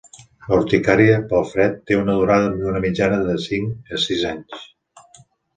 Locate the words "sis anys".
4.07-4.69